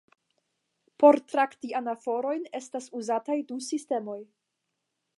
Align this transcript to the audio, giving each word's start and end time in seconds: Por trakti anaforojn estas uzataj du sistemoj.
Por 1.03 1.17
trakti 1.33 1.75
anaforojn 1.81 2.49
estas 2.63 2.91
uzataj 3.03 3.39
du 3.53 3.63
sistemoj. 3.71 4.21